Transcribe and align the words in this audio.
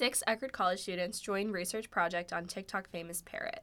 Six 0.00 0.22
Eckerd 0.26 0.52
College 0.52 0.80
students 0.80 1.20
join 1.20 1.50
research 1.50 1.90
project 1.90 2.32
on 2.32 2.46
TikTok 2.46 2.88
famous 2.88 3.20
parrot. 3.20 3.62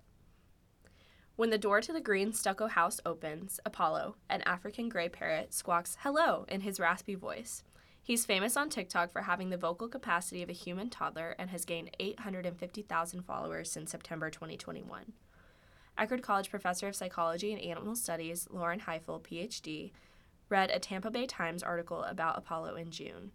When 1.36 1.50
the 1.50 1.58
door 1.58 1.82
to 1.82 1.92
the 1.92 2.00
green 2.00 2.32
stucco 2.32 2.68
house 2.68 3.00
opens, 3.08 3.60
Apollo, 3.66 4.18
an 4.30 4.44
African 4.44 4.88
gray 4.88 5.10
parrot, 5.10 5.52
squawks 5.52 5.98
hello 6.02 6.46
in 6.48 6.62
his 6.62 6.80
raspy 6.80 7.16
voice. 7.16 7.64
He's 8.04 8.24
famous 8.24 8.56
on 8.56 8.70
TikTok 8.70 9.12
for 9.12 9.24
having 9.24 9.50
the 9.50 9.58
vocal 9.58 9.88
capacity 9.88 10.44
of 10.44 10.50
a 10.50 10.54
human 10.54 10.92
toddler 10.92 11.34
and 11.40 11.50
has 11.50 11.66
gained 11.66 11.98
850,000 12.00 13.24
followers 13.24 13.72
since 13.72 13.90
September 13.90 14.30
2021. 14.30 15.14
Eckerd 15.98 16.22
College 16.22 16.52
professor 16.52 16.88
of 16.88 16.96
psychology 16.96 17.52
and 17.52 17.64
animal 17.64 17.96
studies, 17.96 18.48
Lauren 18.52 18.82
Highfill, 18.82 19.22
PhD, 19.22 19.90
read 20.50 20.70
a 20.70 20.78
Tampa 20.78 21.10
Bay 21.10 21.26
Times 21.26 21.64
article 21.64 22.04
about 22.04 22.38
Apollo 22.38 22.76
in 22.76 22.92
June. 22.92 23.32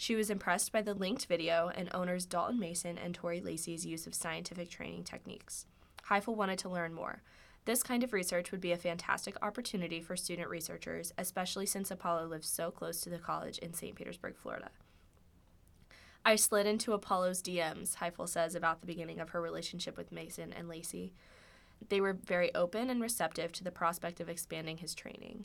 She 0.00 0.14
was 0.14 0.30
impressed 0.30 0.70
by 0.70 0.80
the 0.80 0.94
linked 0.94 1.26
video 1.26 1.72
and 1.74 1.90
owners 1.92 2.24
Dalton 2.24 2.58
Mason 2.58 2.96
and 2.96 3.12
Tori 3.12 3.40
Lacey's 3.40 3.84
use 3.84 4.06
of 4.06 4.14
scientific 4.14 4.70
training 4.70 5.02
techniques. 5.02 5.66
Highfill 6.04 6.36
wanted 6.36 6.60
to 6.60 6.68
learn 6.68 6.94
more. 6.94 7.20
This 7.64 7.82
kind 7.82 8.04
of 8.04 8.12
research 8.12 8.52
would 8.52 8.60
be 8.60 8.70
a 8.70 8.76
fantastic 8.76 9.36
opportunity 9.42 10.00
for 10.00 10.16
student 10.16 10.48
researchers, 10.48 11.12
especially 11.18 11.66
since 11.66 11.90
Apollo 11.90 12.28
lives 12.28 12.48
so 12.48 12.70
close 12.70 13.00
to 13.00 13.10
the 13.10 13.18
college 13.18 13.58
in 13.58 13.74
St. 13.74 13.96
Petersburg, 13.96 14.36
Florida. 14.36 14.70
I 16.24 16.36
slid 16.36 16.66
into 16.66 16.92
Apollo's 16.92 17.42
DMs, 17.42 17.96
Highfill 17.96 18.28
says 18.28 18.54
about 18.54 18.80
the 18.80 18.86
beginning 18.86 19.18
of 19.18 19.30
her 19.30 19.42
relationship 19.42 19.96
with 19.96 20.12
Mason 20.12 20.52
and 20.52 20.68
Lacey. 20.68 21.12
They 21.88 22.00
were 22.00 22.12
very 22.12 22.54
open 22.54 22.88
and 22.88 23.02
receptive 23.02 23.50
to 23.52 23.64
the 23.64 23.72
prospect 23.72 24.20
of 24.20 24.28
expanding 24.28 24.78
his 24.78 24.94
training. 24.94 25.44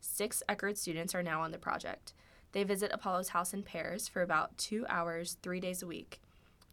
Six 0.00 0.42
Eckerd 0.48 0.78
students 0.78 1.14
are 1.14 1.22
now 1.22 1.42
on 1.42 1.50
the 1.50 1.58
project. 1.58 2.14
They 2.52 2.64
visit 2.64 2.90
Apollo's 2.92 3.28
house 3.28 3.52
in 3.52 3.62
pairs 3.62 4.08
for 4.08 4.22
about 4.22 4.56
two 4.56 4.86
hours, 4.88 5.36
three 5.42 5.60
days 5.60 5.82
a 5.82 5.86
week. 5.86 6.20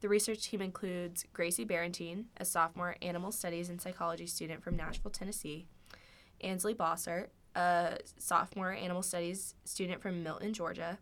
The 0.02 0.10
research 0.10 0.50
team 0.50 0.62
includes 0.62 1.26
Gracie 1.34 1.66
Barentine, 1.66 2.26
a 2.38 2.46
sophomore 2.46 2.96
animal 3.02 3.32
studies 3.32 3.70
and 3.70 3.82
psychology 3.82 4.28
student 4.28 4.64
from 4.64 4.76
Nashville, 4.76 5.12
Tennessee, 5.12 5.68
Ansley 6.42 6.76
Bossert, 6.76 7.28
a 7.56 7.98
sophomore 8.18 8.74
animal 8.74 9.02
studies 9.02 9.56
student 9.64 10.02
from 10.02 10.24
Milton, 10.24 10.54
Georgia, 10.54 11.00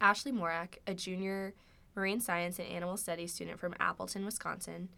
Ashley 0.00 0.32
Morak, 0.32 0.76
a 0.86 0.94
junior 0.94 1.54
marine 1.94 2.20
science 2.20 2.58
and 2.58 2.68
animal 2.68 2.96
studies 2.96 3.32
student 3.32 3.58
from 3.58 3.74
Appleton, 3.80 4.24
Wisconsin, 4.24 4.88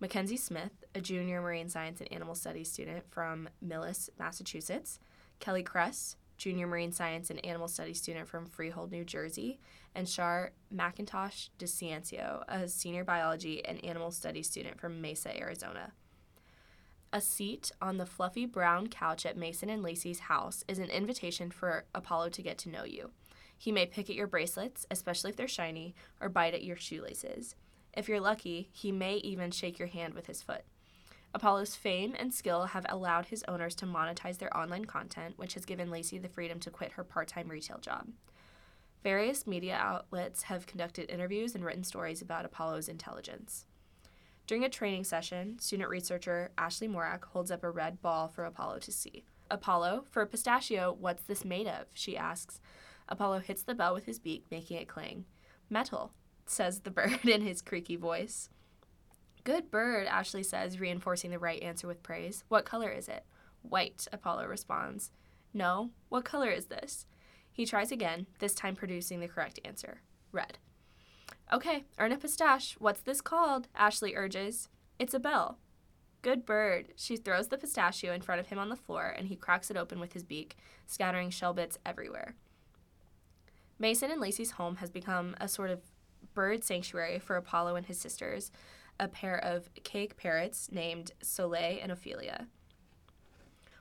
Mackenzie 0.00 0.36
Smith, 0.36 0.84
a 0.94 1.00
junior 1.00 1.40
marine 1.40 1.68
science 1.68 2.00
and 2.00 2.12
animal 2.12 2.34
studies 2.34 2.70
student 2.70 3.04
from 3.10 3.48
Millis, 3.64 4.08
Massachusetts, 4.18 4.98
Kelly 5.38 5.62
Kress, 5.62 6.16
junior 6.40 6.66
marine 6.66 6.90
science 6.90 7.28
and 7.28 7.44
animal 7.44 7.68
studies 7.68 7.98
student 7.98 8.26
from 8.26 8.46
Freehold, 8.46 8.90
New 8.90 9.04
Jersey, 9.04 9.60
and 9.94 10.08
Shar 10.08 10.52
McIntosh 10.74 11.50
DeCiancio, 11.58 12.42
a 12.48 12.66
senior 12.66 13.04
biology 13.04 13.62
and 13.62 13.84
animal 13.84 14.10
studies 14.10 14.48
student 14.48 14.80
from 14.80 15.02
Mesa, 15.02 15.38
Arizona. 15.38 15.92
A 17.12 17.20
seat 17.20 17.70
on 17.82 17.98
the 17.98 18.06
fluffy 18.06 18.46
brown 18.46 18.86
couch 18.86 19.26
at 19.26 19.36
Mason 19.36 19.68
and 19.68 19.82
Lacey's 19.82 20.20
house 20.20 20.64
is 20.66 20.78
an 20.78 20.88
invitation 20.88 21.50
for 21.50 21.84
Apollo 21.94 22.30
to 22.30 22.42
get 22.42 22.56
to 22.58 22.70
know 22.70 22.84
you. 22.84 23.10
He 23.58 23.70
may 23.70 23.84
pick 23.84 24.08
at 24.08 24.16
your 24.16 24.26
bracelets, 24.26 24.86
especially 24.90 25.28
if 25.30 25.36
they're 25.36 25.46
shiny, 25.46 25.94
or 26.22 26.30
bite 26.30 26.54
at 26.54 26.64
your 26.64 26.76
shoelaces. 26.76 27.54
If 27.92 28.08
you're 28.08 28.20
lucky, 28.20 28.70
he 28.72 28.92
may 28.92 29.16
even 29.16 29.50
shake 29.50 29.78
your 29.78 29.88
hand 29.88 30.14
with 30.14 30.26
his 30.26 30.40
foot. 30.40 30.62
Apollo's 31.32 31.76
fame 31.76 32.14
and 32.18 32.34
skill 32.34 32.66
have 32.66 32.84
allowed 32.88 33.26
his 33.26 33.44
owners 33.46 33.74
to 33.76 33.86
monetize 33.86 34.38
their 34.38 34.56
online 34.56 34.84
content, 34.84 35.38
which 35.38 35.54
has 35.54 35.64
given 35.64 35.90
Lacey 35.90 36.18
the 36.18 36.28
freedom 36.28 36.58
to 36.60 36.70
quit 36.70 36.92
her 36.92 37.04
part 37.04 37.28
time 37.28 37.48
retail 37.48 37.78
job. 37.78 38.08
Various 39.02 39.46
media 39.46 39.76
outlets 39.80 40.42
have 40.44 40.66
conducted 40.66 41.08
interviews 41.08 41.54
and 41.54 41.64
written 41.64 41.84
stories 41.84 42.20
about 42.20 42.44
Apollo's 42.44 42.88
intelligence. 42.88 43.66
During 44.46 44.64
a 44.64 44.68
training 44.68 45.04
session, 45.04 45.58
student 45.60 45.88
researcher 45.88 46.50
Ashley 46.58 46.88
Morak 46.88 47.24
holds 47.24 47.52
up 47.52 47.62
a 47.62 47.70
red 47.70 48.02
ball 48.02 48.26
for 48.26 48.44
Apollo 48.44 48.80
to 48.80 48.92
see. 48.92 49.24
Apollo, 49.50 50.04
for 50.10 50.22
a 50.22 50.26
pistachio, 50.26 50.96
what's 50.98 51.22
this 51.22 51.44
made 51.44 51.68
of? 51.68 51.86
she 51.94 52.16
asks. 52.16 52.60
Apollo 53.08 53.40
hits 53.40 53.62
the 53.62 53.74
bell 53.74 53.94
with 53.94 54.06
his 54.06 54.18
beak, 54.18 54.46
making 54.50 54.76
it 54.76 54.88
clang. 54.88 55.24
Metal, 55.70 56.12
says 56.46 56.80
the 56.80 56.90
bird 56.90 57.24
in 57.24 57.42
his 57.42 57.62
creaky 57.62 57.96
voice. 57.96 58.50
Good 59.44 59.70
bird, 59.70 60.06
Ashley 60.06 60.42
says, 60.42 60.80
reinforcing 60.80 61.30
the 61.30 61.38
right 61.38 61.62
answer 61.62 61.86
with 61.86 62.02
praise. 62.02 62.44
What 62.48 62.64
color 62.64 62.90
is 62.90 63.08
it? 63.08 63.24
White, 63.62 64.06
Apollo 64.12 64.46
responds. 64.46 65.10
No, 65.54 65.90
what 66.08 66.24
color 66.24 66.50
is 66.50 66.66
this? 66.66 67.06
He 67.52 67.66
tries 67.66 67.90
again, 67.90 68.26
this 68.38 68.54
time 68.54 68.76
producing 68.76 69.20
the 69.20 69.28
correct 69.28 69.58
answer 69.64 70.02
red. 70.32 70.58
Okay, 71.52 71.84
earn 71.98 72.12
a 72.12 72.16
pistache. 72.16 72.76
What's 72.78 73.02
this 73.02 73.20
called? 73.20 73.66
Ashley 73.74 74.14
urges. 74.14 74.68
It's 74.98 75.14
a 75.14 75.18
bell. 75.18 75.58
Good 76.22 76.44
bird. 76.46 76.92
She 76.96 77.16
throws 77.16 77.48
the 77.48 77.58
pistachio 77.58 78.12
in 78.12 78.20
front 78.20 78.40
of 78.40 78.48
him 78.48 78.58
on 78.58 78.68
the 78.68 78.76
floor, 78.76 79.14
and 79.16 79.28
he 79.28 79.36
cracks 79.36 79.70
it 79.70 79.76
open 79.76 79.98
with 79.98 80.12
his 80.12 80.22
beak, 80.22 80.56
scattering 80.86 81.30
shell 81.30 81.54
bits 81.54 81.78
everywhere. 81.84 82.34
Mason 83.78 84.10
and 84.10 84.20
Lacey's 84.20 84.52
home 84.52 84.76
has 84.76 84.90
become 84.90 85.34
a 85.40 85.48
sort 85.48 85.70
of 85.70 85.80
bird 86.34 86.62
sanctuary 86.62 87.18
for 87.18 87.36
Apollo 87.36 87.76
and 87.76 87.86
his 87.86 87.98
sisters, 87.98 88.52
a 89.00 89.08
pair 89.08 89.42
of 89.42 89.70
caique 89.82 90.16
parrots 90.16 90.68
named 90.70 91.12
Soleil 91.22 91.78
and 91.82 91.90
Ophelia. 91.90 92.46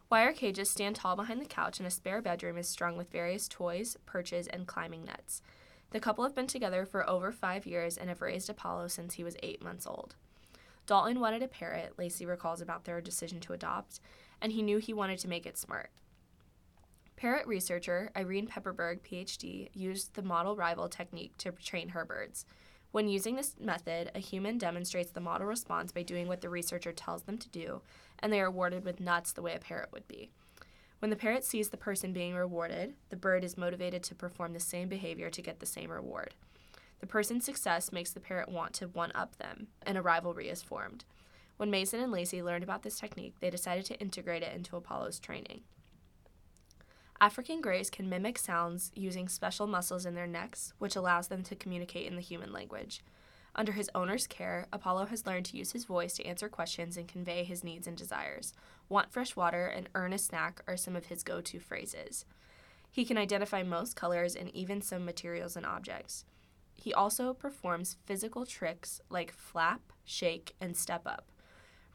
Wire 0.10 0.34
cages 0.34 0.70
stand 0.70 0.96
tall 0.96 1.16
behind 1.16 1.40
the 1.40 1.46
couch, 1.46 1.78
and 1.78 1.86
a 1.86 1.92
spare 1.92 2.22
bedroom 2.22 2.58
is 2.58 2.68
strung 2.68 2.98
with 2.98 3.12
various 3.12 3.48
toys, 3.48 3.96
perches, 4.08 4.48
and 4.48 4.66
climbing 4.66 5.06
nets. 5.06 5.44
The 5.92 6.00
couple 6.00 6.24
have 6.24 6.34
been 6.34 6.48
together 6.48 6.86
for 6.86 7.08
over 7.08 7.32
five 7.32 7.68
years 7.68 7.98
and 7.98 8.10
have 8.10 8.22
raised 8.22 8.50
Apollo 8.50 8.88
since 8.88 9.16
he 9.16 9.24
was 9.24 9.38
eight 9.44 9.62
months 9.62 9.86
old. 9.86 10.16
Dalton 10.88 11.20
wanted 11.20 11.44
a 11.44 11.48
parrot, 11.48 12.00
Lacey 12.00 12.26
recalls 12.26 12.62
about 12.62 12.86
their 12.86 13.02
decision 13.02 13.40
to 13.42 13.54
adopt, 13.54 14.00
and 14.42 14.52
he 14.52 14.64
knew 14.64 14.78
he 14.78 14.94
wanted 14.94 15.20
to 15.20 15.28
make 15.28 15.46
it 15.46 15.58
smart. 15.58 15.92
Parrot 17.16 17.46
researcher 17.46 18.10
Irene 18.16 18.48
Pepperberg, 18.48 19.02
PhD, 19.02 19.70
used 19.74 20.16
the 20.16 20.24
model 20.24 20.56
rival 20.56 20.88
technique 20.88 21.38
to 21.38 21.52
train 21.52 21.90
her 21.90 22.06
birds. 22.06 22.46
When 22.92 23.08
using 23.08 23.36
this 23.36 23.56
method, 23.60 24.12
a 24.16 24.20
human 24.20 24.58
demonstrates 24.58 25.12
the 25.12 25.20
model 25.20 25.46
response 25.46 25.92
by 25.92 26.02
doing 26.02 26.28
what 26.28 26.42
the 26.42 26.50
researcher 26.50 26.92
tells 26.92 27.24
them 27.24 27.38
to 27.38 27.50
do, 27.50 27.82
and 28.18 28.34
they 28.34 28.42
are 28.42 28.46
rewarded 28.46 28.84
with 28.84 29.00
nuts 29.00 29.32
the 29.32 29.44
way 29.44 29.54
a 29.54 29.60
parrot 29.60 29.92
would 29.92 30.08
be. 30.08 30.32
When 30.98 31.12
the 31.12 31.16
parrot 31.16 31.46
sees 31.46 31.70
the 31.70 31.78
person 31.78 32.14
being 32.14 32.34
rewarded, 32.34 32.96
the 33.10 33.16
bird 33.16 33.44
is 33.44 33.58
motivated 33.58 34.04
to 34.04 34.16
perform 34.16 34.54
the 34.54 34.60
same 34.60 34.90
behavior 34.90 35.30
to 35.30 35.42
get 35.42 35.60
the 35.60 35.66
same 35.66 35.92
reward. 35.92 36.34
The 37.00 37.08
person's 37.08 37.46
success 37.46 37.92
makes 37.92 38.12
the 38.12 38.20
parrot 38.20 38.50
want 38.50 38.74
to 38.74 38.88
one 38.88 39.12
up 39.14 39.38
them, 39.38 39.68
and 39.84 39.98
a 39.98 40.02
rivalry 40.02 40.50
is 40.50 40.64
formed. 40.64 41.06
When 41.58 41.72
Mason 41.72 42.02
and 42.02 42.12
Lacey 42.12 42.42
learned 42.42 42.64
about 42.64 42.84
this 42.84 43.00
technique, 43.00 43.36
they 43.40 43.50
decided 43.50 43.86
to 43.86 44.00
integrate 44.00 44.44
it 44.44 44.56
into 44.56 44.76
Apollo's 44.76 45.20
training. 45.20 45.62
African 47.22 47.60
greys 47.60 47.90
can 47.90 48.08
mimic 48.08 48.38
sounds 48.38 48.94
using 48.96 49.28
special 49.28 49.68
muscles 49.68 50.06
in 50.06 50.16
their 50.16 50.28
necks, 50.28 50.74
which 50.78 50.96
allows 50.96 51.28
them 51.28 51.44
to 51.44 51.56
communicate 51.56 52.08
in 52.08 52.16
the 52.16 52.22
human 52.22 52.54
language. 52.54 53.02
Under 53.56 53.74
his 53.74 53.90
owner's 53.94 54.26
care, 54.26 54.68
Apollo 54.72 55.08
has 55.08 55.26
learned 55.26 55.46
to 55.48 55.58
use 55.58 55.74
his 55.74 55.84
voice 55.84 56.14
to 56.14 56.26
answer 56.26 56.48
questions 56.48 56.96
and 56.96 57.10
convey 57.10 57.44
his 57.44 57.62
needs 57.62 57.88
and 57.88 57.98
desires. 57.98 58.54
Want 58.88 59.12
fresh 59.12 59.36
water 59.36 59.66
and 59.66 59.90
earn 59.96 60.14
a 60.14 60.18
snack 60.18 60.62
are 60.66 60.78
some 60.78 60.96
of 60.96 61.08
his 61.08 61.24
go 61.24 61.42
to 61.42 61.60
phrases. 61.60 62.24
He 62.90 63.04
can 63.04 63.18
identify 63.18 63.64
most 63.64 63.98
colors 63.98 64.34
and 64.34 64.50
even 64.56 64.82
some 64.82 65.04
materials 65.04 65.58
and 65.58 65.66
objects. 65.66 66.24
He 66.74 66.94
also 66.94 67.34
performs 67.34 67.98
physical 68.06 68.46
tricks 68.46 69.02
like 69.10 69.34
flap, 69.34 69.82
shake, 70.06 70.56
and 70.62 70.78
step 70.78 71.02
up. 71.06 71.28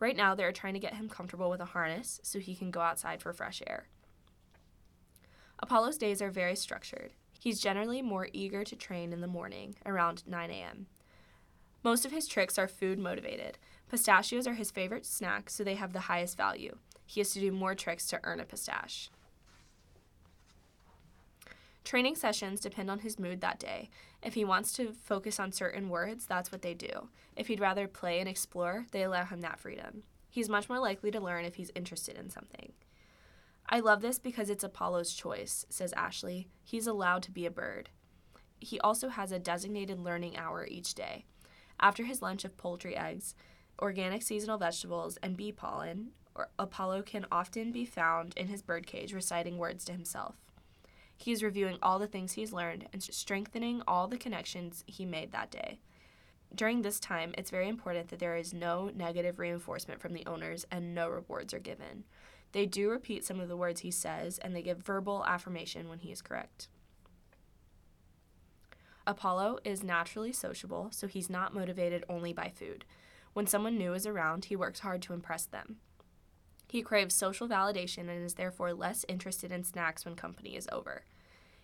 Right 0.00 0.16
now, 0.16 0.34
they 0.34 0.44
are 0.44 0.52
trying 0.52 0.74
to 0.74 0.80
get 0.80 0.94
him 0.94 1.08
comfortable 1.08 1.48
with 1.48 1.60
a 1.60 1.66
harness 1.66 2.20
so 2.22 2.38
he 2.38 2.54
can 2.54 2.70
go 2.70 2.80
outside 2.80 3.22
for 3.22 3.32
fresh 3.32 3.62
air. 3.66 3.86
Apollo's 5.60 5.98
days 5.98 6.20
are 6.20 6.30
very 6.30 6.56
structured. 6.56 7.12
He's 7.38 7.60
generally 7.60 8.02
more 8.02 8.28
eager 8.32 8.64
to 8.64 8.76
train 8.76 9.12
in 9.12 9.20
the 9.20 9.26
morning, 9.26 9.76
around 9.84 10.26
9 10.26 10.50
a.m. 10.50 10.86
Most 11.82 12.04
of 12.06 12.12
his 12.12 12.26
tricks 12.26 12.58
are 12.58 12.66
food 12.66 12.98
motivated. 12.98 13.58
Pistachios 13.90 14.46
are 14.46 14.54
his 14.54 14.70
favorite 14.70 15.04
snack, 15.04 15.50
so 15.50 15.62
they 15.62 15.74
have 15.74 15.92
the 15.92 16.00
highest 16.00 16.36
value. 16.36 16.78
He 17.06 17.20
has 17.20 17.32
to 17.34 17.40
do 17.40 17.52
more 17.52 17.74
tricks 17.74 18.06
to 18.08 18.20
earn 18.24 18.40
a 18.40 18.44
pistache. 18.44 19.10
Training 21.84 22.16
sessions 22.16 22.60
depend 22.60 22.90
on 22.90 23.00
his 23.00 23.18
mood 23.18 23.42
that 23.42 23.58
day. 23.58 23.90
If 24.22 24.32
he 24.34 24.44
wants 24.44 24.72
to 24.72 24.94
focus 24.94 25.38
on 25.38 25.52
certain 25.52 25.90
words, 25.90 26.24
that's 26.24 26.50
what 26.50 26.62
they 26.62 26.72
do. 26.72 27.08
If 27.36 27.48
he'd 27.48 27.60
rather 27.60 27.86
play 27.86 28.20
and 28.20 28.28
explore, 28.28 28.86
they 28.90 29.02
allow 29.02 29.24
him 29.24 29.42
that 29.42 29.60
freedom. 29.60 30.04
He's 30.30 30.48
much 30.48 30.70
more 30.70 30.78
likely 30.78 31.10
to 31.10 31.20
learn 31.20 31.44
if 31.44 31.56
he's 31.56 31.70
interested 31.74 32.16
in 32.16 32.30
something. 32.30 32.72
I 33.68 33.80
love 33.80 34.02
this 34.02 34.18
because 34.18 34.50
it's 34.50 34.64
Apollo's 34.64 35.12
choice, 35.12 35.64
says 35.70 35.92
Ashley. 35.94 36.48
He's 36.62 36.86
allowed 36.86 37.22
to 37.24 37.30
be 37.30 37.46
a 37.46 37.50
bird. 37.50 37.88
He 38.60 38.78
also 38.80 39.08
has 39.08 39.32
a 39.32 39.38
designated 39.38 39.98
learning 39.98 40.36
hour 40.36 40.66
each 40.66 40.94
day. 40.94 41.24
After 41.80 42.04
his 42.04 42.22
lunch 42.22 42.44
of 42.44 42.56
poultry 42.56 42.96
eggs, 42.96 43.34
organic 43.80 44.22
seasonal 44.22 44.58
vegetables, 44.58 45.18
and 45.22 45.36
bee 45.36 45.52
pollen, 45.52 46.10
Apollo 46.58 47.02
can 47.02 47.26
often 47.32 47.72
be 47.72 47.84
found 47.84 48.34
in 48.36 48.48
his 48.48 48.62
birdcage 48.62 49.12
reciting 49.12 49.58
words 49.58 49.84
to 49.84 49.92
himself. 49.92 50.36
He 51.16 51.32
is 51.32 51.42
reviewing 51.42 51.78
all 51.82 51.98
the 51.98 52.06
things 52.06 52.32
he's 52.32 52.52
learned 52.52 52.88
and 52.92 53.02
strengthening 53.02 53.82
all 53.86 54.08
the 54.08 54.18
connections 54.18 54.84
he 54.86 55.04
made 55.04 55.32
that 55.32 55.50
day. 55.50 55.80
During 56.54 56.82
this 56.82 57.00
time, 57.00 57.34
it's 57.38 57.50
very 57.50 57.68
important 57.68 58.08
that 58.08 58.18
there 58.18 58.36
is 58.36 58.52
no 58.52 58.90
negative 58.94 59.38
reinforcement 59.38 60.00
from 60.00 60.12
the 60.12 60.26
owners 60.26 60.66
and 60.70 60.94
no 60.94 61.08
rewards 61.08 61.54
are 61.54 61.60
given. 61.60 62.04
They 62.54 62.66
do 62.66 62.88
repeat 62.88 63.24
some 63.24 63.40
of 63.40 63.48
the 63.48 63.56
words 63.56 63.80
he 63.80 63.90
says, 63.90 64.38
and 64.38 64.54
they 64.54 64.62
give 64.62 64.78
verbal 64.78 65.24
affirmation 65.26 65.88
when 65.88 65.98
he 65.98 66.12
is 66.12 66.22
correct. 66.22 66.68
Apollo 69.08 69.58
is 69.64 69.82
naturally 69.82 70.32
sociable, 70.32 70.86
so 70.92 71.08
he's 71.08 71.28
not 71.28 71.52
motivated 71.52 72.04
only 72.08 72.32
by 72.32 72.48
food. 72.48 72.84
When 73.32 73.48
someone 73.48 73.76
new 73.76 73.92
is 73.92 74.06
around, 74.06 74.44
he 74.44 74.54
works 74.54 74.80
hard 74.80 75.02
to 75.02 75.12
impress 75.12 75.46
them. 75.46 75.78
He 76.68 76.80
craves 76.80 77.12
social 77.16 77.48
validation 77.48 78.08
and 78.08 78.24
is 78.24 78.34
therefore 78.34 78.72
less 78.72 79.04
interested 79.08 79.50
in 79.50 79.64
snacks 79.64 80.04
when 80.04 80.14
company 80.14 80.54
is 80.54 80.68
over. 80.70 81.02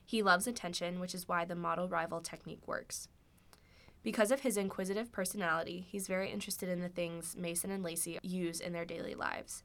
He 0.05 0.25
loves 0.25 0.49
attention, 0.49 0.99
which 0.99 1.15
is 1.15 1.29
why 1.29 1.45
the 1.45 1.55
model 1.55 1.89
rival 1.89 2.21
technique 2.21 2.67
works. 2.67 3.07
Because 4.03 4.33
of 4.33 4.41
his 4.41 4.57
inquisitive 4.57 5.13
personality, 5.13 5.87
he's 5.89 6.09
very 6.09 6.33
interested 6.33 6.69
in 6.69 6.81
the 6.81 6.89
things 6.89 7.37
Mason 7.37 7.71
and 7.71 7.85
Lacey 7.85 8.19
use 8.23 8.59
in 8.59 8.73
their 8.73 8.85
daily 8.85 9.15
lives. 9.15 9.63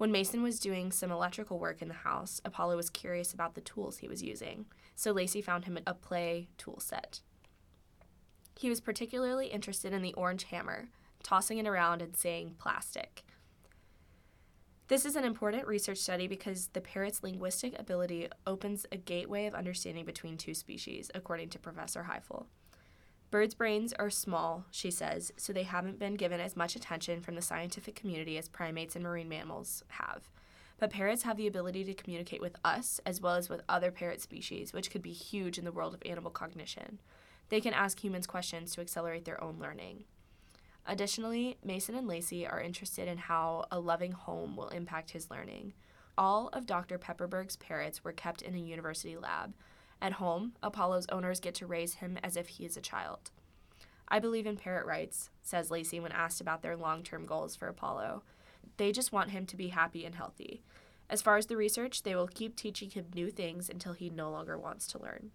When 0.00 0.12
Mason 0.12 0.42
was 0.42 0.58
doing 0.58 0.92
some 0.92 1.12
electrical 1.12 1.58
work 1.58 1.82
in 1.82 1.88
the 1.88 1.92
house, 1.92 2.40
Apollo 2.42 2.76
was 2.76 2.88
curious 2.88 3.34
about 3.34 3.54
the 3.54 3.60
tools 3.60 3.98
he 3.98 4.08
was 4.08 4.22
using, 4.22 4.64
so 4.96 5.12
Lacey 5.12 5.42
found 5.42 5.66
him 5.66 5.78
a 5.86 5.92
play 5.92 6.48
tool 6.56 6.80
set. 6.80 7.20
He 8.58 8.70
was 8.70 8.80
particularly 8.80 9.48
interested 9.48 9.92
in 9.92 10.00
the 10.00 10.14
orange 10.14 10.44
hammer, 10.44 10.88
tossing 11.22 11.58
it 11.58 11.66
around 11.66 12.00
and 12.00 12.16
saying 12.16 12.54
plastic. 12.58 13.26
This 14.88 15.04
is 15.04 15.16
an 15.16 15.24
important 15.24 15.66
research 15.66 15.98
study 15.98 16.26
because 16.26 16.68
the 16.68 16.80
parrot's 16.80 17.22
linguistic 17.22 17.78
ability 17.78 18.28
opens 18.46 18.86
a 18.90 18.96
gateway 18.96 19.44
of 19.44 19.54
understanding 19.54 20.06
between 20.06 20.38
two 20.38 20.54
species, 20.54 21.10
according 21.14 21.50
to 21.50 21.58
Professor 21.58 22.04
Highfill. 22.04 22.46
Birds' 23.30 23.54
brains 23.54 23.92
are 23.92 24.10
small, 24.10 24.64
she 24.72 24.90
says, 24.90 25.32
so 25.36 25.52
they 25.52 25.62
haven't 25.62 26.00
been 26.00 26.14
given 26.14 26.40
as 26.40 26.56
much 26.56 26.74
attention 26.74 27.20
from 27.20 27.36
the 27.36 27.42
scientific 27.42 27.94
community 27.94 28.36
as 28.36 28.48
primates 28.48 28.96
and 28.96 29.04
marine 29.04 29.28
mammals 29.28 29.84
have. 29.88 30.28
But 30.78 30.90
parrots 30.90 31.22
have 31.22 31.36
the 31.36 31.46
ability 31.46 31.84
to 31.84 31.94
communicate 31.94 32.40
with 32.40 32.56
us 32.64 33.00
as 33.06 33.20
well 33.20 33.34
as 33.36 33.48
with 33.48 33.62
other 33.68 33.92
parrot 33.92 34.20
species, 34.20 34.72
which 34.72 34.90
could 34.90 35.02
be 35.02 35.12
huge 35.12 35.58
in 35.58 35.64
the 35.64 35.70
world 35.70 35.94
of 35.94 36.02
animal 36.04 36.30
cognition. 36.32 36.98
They 37.50 37.60
can 37.60 37.74
ask 37.74 38.02
humans 38.02 38.26
questions 38.26 38.74
to 38.74 38.80
accelerate 38.80 39.26
their 39.26 39.42
own 39.42 39.58
learning. 39.60 40.04
Additionally, 40.86 41.56
Mason 41.62 41.94
and 41.94 42.08
Lacey 42.08 42.46
are 42.46 42.60
interested 42.60 43.06
in 43.06 43.18
how 43.18 43.66
a 43.70 43.78
loving 43.78 44.12
home 44.12 44.56
will 44.56 44.68
impact 44.68 45.10
his 45.10 45.30
learning. 45.30 45.74
All 46.18 46.48
of 46.48 46.66
Dr. 46.66 46.98
Pepperberg's 46.98 47.56
parrots 47.56 48.02
were 48.02 48.12
kept 48.12 48.42
in 48.42 48.54
a 48.54 48.58
university 48.58 49.16
lab, 49.16 49.52
at 50.02 50.12
home, 50.12 50.52
Apollo's 50.62 51.06
owners 51.10 51.40
get 51.40 51.54
to 51.56 51.66
raise 51.66 51.94
him 51.94 52.18
as 52.22 52.36
if 52.36 52.48
he 52.48 52.64
is 52.64 52.76
a 52.76 52.80
child. 52.80 53.30
I 54.08 54.18
believe 54.18 54.46
in 54.46 54.56
parrot 54.56 54.86
rights, 54.86 55.30
says 55.42 55.70
Lacey 55.70 56.00
when 56.00 56.12
asked 56.12 56.40
about 56.40 56.62
their 56.62 56.76
long 56.76 57.02
term 57.02 57.26
goals 57.26 57.54
for 57.54 57.68
Apollo. 57.68 58.22
They 58.76 58.92
just 58.92 59.12
want 59.12 59.30
him 59.30 59.46
to 59.46 59.56
be 59.56 59.68
happy 59.68 60.04
and 60.04 60.14
healthy. 60.14 60.62
As 61.08 61.22
far 61.22 61.36
as 61.36 61.46
the 61.46 61.56
research, 61.56 62.02
they 62.02 62.14
will 62.14 62.28
keep 62.28 62.56
teaching 62.56 62.90
him 62.90 63.06
new 63.14 63.30
things 63.30 63.68
until 63.68 63.92
he 63.92 64.10
no 64.10 64.30
longer 64.30 64.58
wants 64.58 64.86
to 64.88 65.02
learn. 65.02 65.32